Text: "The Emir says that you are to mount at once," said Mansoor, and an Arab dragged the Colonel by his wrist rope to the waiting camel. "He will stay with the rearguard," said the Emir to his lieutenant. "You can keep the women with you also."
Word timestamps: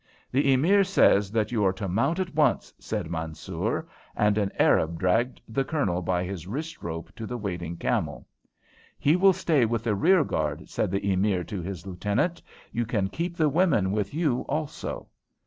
"The 0.31 0.51
Emir 0.51 0.83
says 0.83 1.29
that 1.31 1.51
you 1.51 1.63
are 1.63 1.73
to 1.73 1.87
mount 1.87 2.17
at 2.17 2.33
once," 2.33 2.73
said 2.79 3.07
Mansoor, 3.11 3.87
and 4.15 4.35
an 4.39 4.51
Arab 4.57 4.97
dragged 4.97 5.39
the 5.47 5.63
Colonel 5.63 6.01
by 6.01 6.23
his 6.23 6.47
wrist 6.47 6.81
rope 6.81 7.13
to 7.15 7.27
the 7.27 7.37
waiting 7.37 7.77
camel. 7.77 8.25
"He 8.97 9.15
will 9.15 9.31
stay 9.31 9.63
with 9.63 9.83
the 9.83 9.93
rearguard," 9.93 10.67
said 10.69 10.89
the 10.89 11.05
Emir 11.05 11.43
to 11.43 11.61
his 11.61 11.85
lieutenant. 11.85 12.41
"You 12.71 12.87
can 12.87 13.09
keep 13.09 13.37
the 13.37 13.47
women 13.47 13.91
with 13.91 14.11
you 14.11 14.39
also." 14.49 15.07